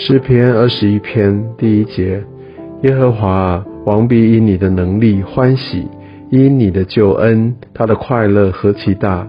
[0.00, 2.22] 诗篇二十一篇第一节：
[2.82, 5.88] 耶和华啊王必因你的能力欢喜，
[6.30, 9.28] 因你的救恩，他的快乐何其大！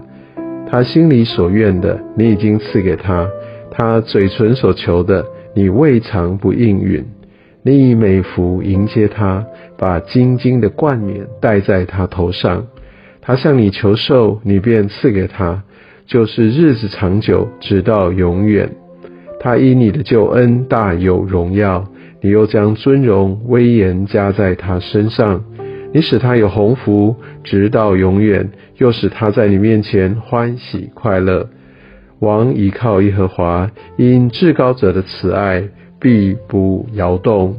[0.70, 3.26] 他心里所愿的，你已经赐给他；
[3.72, 7.04] 他嘴唇所求的，你未尝不应允。
[7.64, 9.44] 你以美福迎接他，
[9.76, 12.64] 把金金的冠冕戴在他头上。
[13.20, 15.64] 他向你求寿，你便赐给他，
[16.06, 18.70] 就是日子长久，直到永远。
[19.42, 21.86] 他因你的救恩大有荣耀，
[22.20, 25.42] 你又将尊荣威严加在他身上，
[25.94, 31.48] 你使他有鸿福，直到永远，又使他在你面前欢喜快乐。
[32.18, 35.64] 王倚靠耶和华，因至高者的慈爱
[35.98, 37.56] 必不摇动。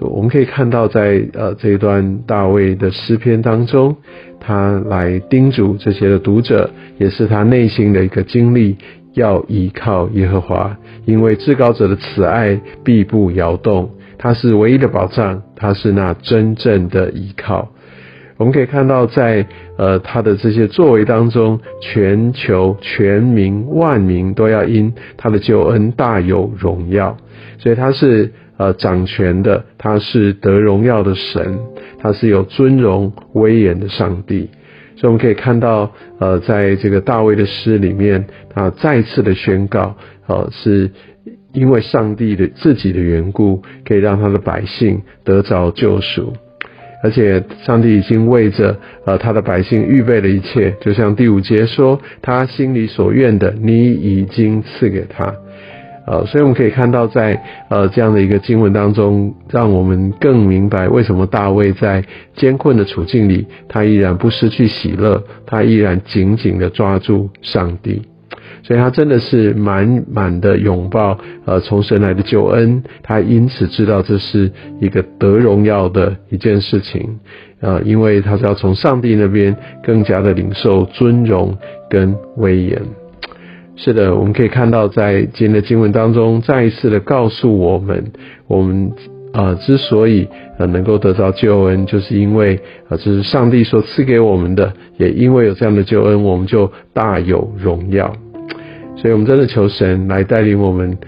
[0.00, 3.96] 我们可以看到，在呃这一段大卫的诗篇当中，
[4.38, 8.76] 他来叮嘱这些的读者，也是他内心的一个经历。
[9.14, 17.68] 要依靠耶和华，因为至高者的慈爱必不摇动，他是唯一的保障，他是那真正的依靠。
[18.38, 19.46] 我们可以看到，在
[19.76, 27.16] 呃他的这些作为当中，全球全民万民都要因他的救恩大有荣耀，
[27.58, 31.58] 所以他是呃掌权的，他是得荣耀的神，
[32.00, 34.50] 他是有尊荣威严的上帝。
[35.02, 39.96] 所以我们可以看到，呃，在这个大卫的诗里面，他再次的宣告，
[40.28, 40.92] 呃，是
[41.52, 46.32] 因为上帝的自己的缘故，可以让他的百姓得着救赎，
[47.02, 55.34] 而且上帝已经为着呃他的百姓预备了一切，就像第五节说，他心里所愿的，你已经赐给他。
[56.04, 68.02] 呃，所以我们可以看到，在呃这样的一个经文当中，让我们更明白为什么大卫在艰困的处境里，他依然不失去喜乐，他依然紧紧的抓住上帝，
[68.64, 74.50] 所以他真的是满满的拥抱呃从神来的救恩，他因此知道这是
[74.80, 77.20] 一个得荣耀的一件事情，
[77.60, 81.56] 呃，因为他是要从上帝那边更加的领受尊荣
[81.88, 83.01] 跟威严。
[83.74, 88.12] 是的，我们可以看到，在今天的经文当中，再一次的告诉我们，
[88.46, 88.92] 我们
[89.32, 90.28] 啊之所以
[90.58, 98.14] 呃能够得到救恩，就是因为啊这是上帝所赐给我们的，也因为有这样的救恩，我们就大有荣耀。
[98.96, 100.98] 所以，我们真的求神来带领我们，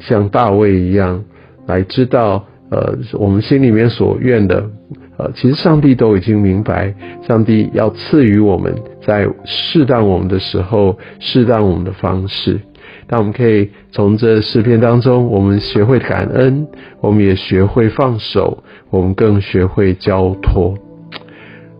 [0.00, 1.22] 像大卫一样，
[1.66, 4.70] 来知道呃我们心里面所愿的。
[5.18, 6.94] 呃，其实上帝都已经明白，
[7.26, 12.60] 上帝要赐予我们在适当我们的时候，适当我们的方式。
[13.08, 16.66] 但我们可以从这诗篇当中，我们学会感恩，
[17.00, 20.74] 我们也学会放手，我们更学会交托。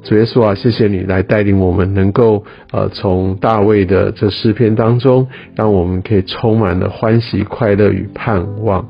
[0.02, 5.26] 主耶稣啊，谢谢你来带领我们，能够呃从大卫的这诗篇当中，
[5.56, 8.86] 让我们可以充满了欢喜、快乐与盼望。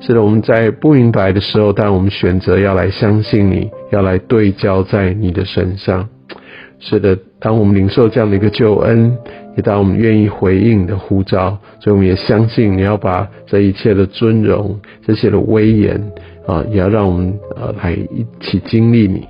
[0.00, 6.08] 是的，我们在不明白的时候，但我们选择要来相信你，要来对焦在你的身上。
[6.78, 9.18] 是的，当我们领受这样的一个救恩，
[9.56, 16.10] 也当我们愿意回应你的呼召，所以我们也相信你要把这一切的尊荣、这些的威严
[16.46, 19.26] 啊，也要让我们呃来一起经历你。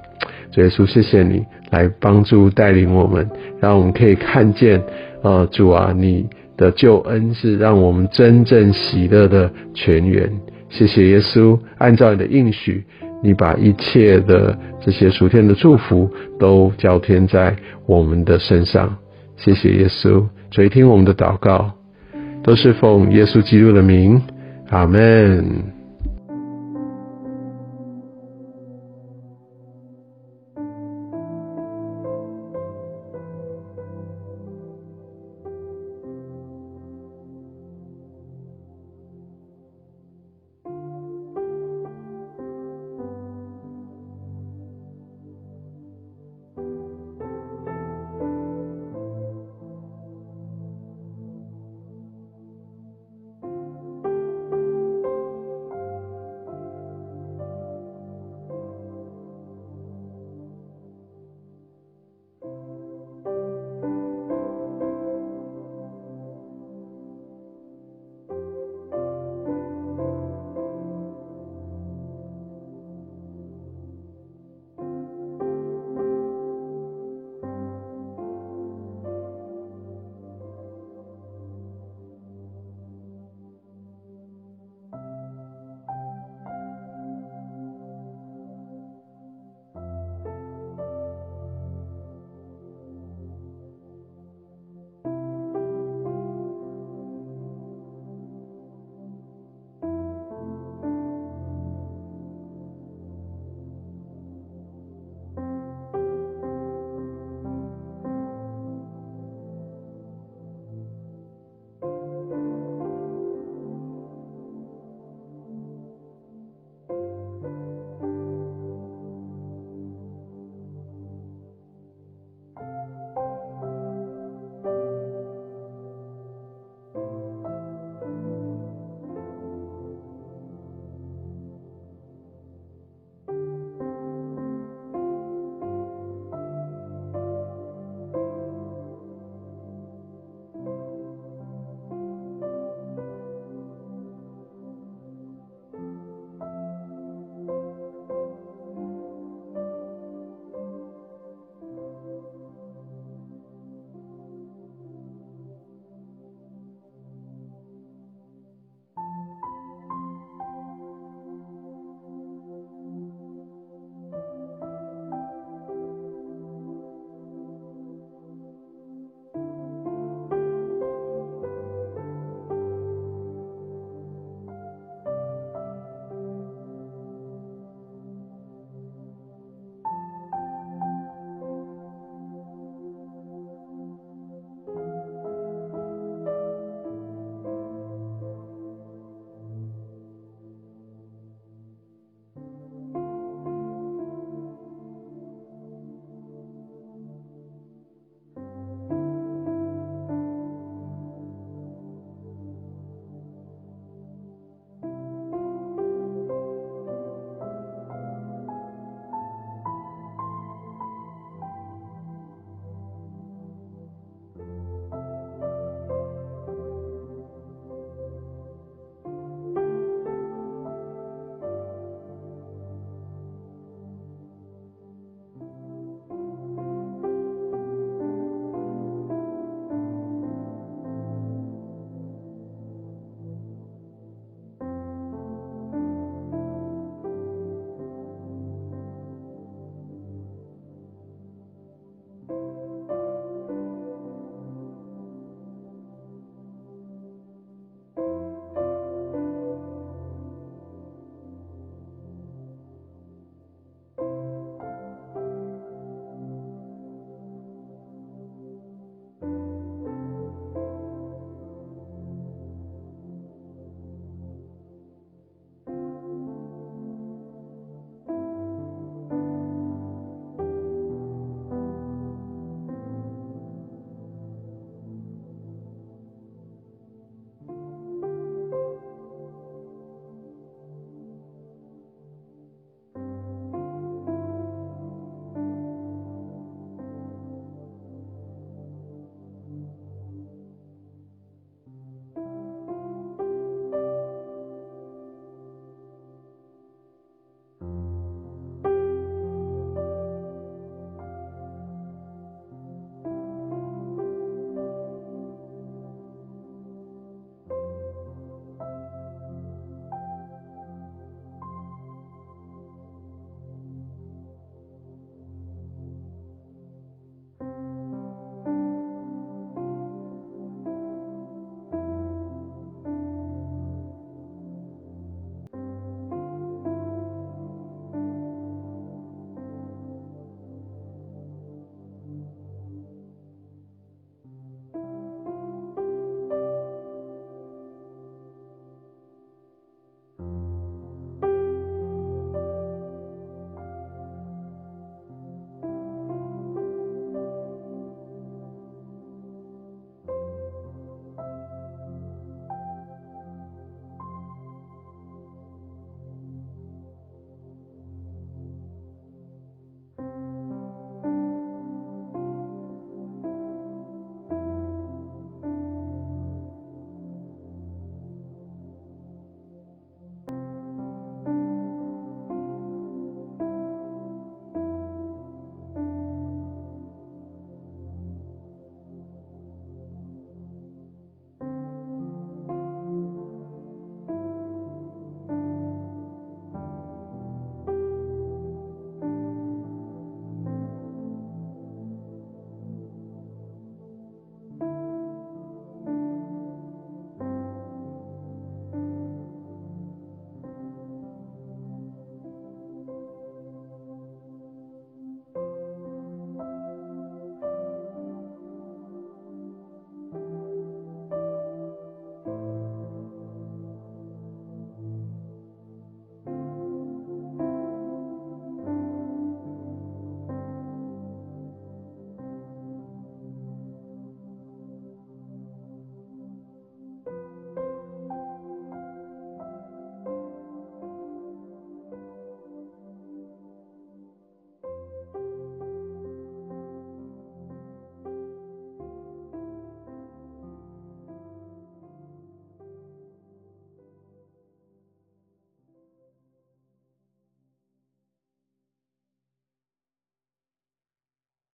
[0.53, 3.29] 主耶稣，谢谢你来帮助带领我们，
[3.61, 4.81] 让我们可以看见
[5.23, 6.27] 呃主啊，你
[6.57, 10.31] 的救恩是让我们真正喜乐的泉源。
[10.71, 12.85] 谢谢耶稣，按照你的应许，
[13.23, 16.09] 你把一切的这些属天的祝福
[16.39, 17.55] 都交添在
[17.87, 18.97] 我们的身上。
[19.37, 21.73] 谢谢耶稣，垂听我们的祷告，
[22.43, 24.23] 都是奉耶稣基督的名，
[24.71, 25.80] 阿门。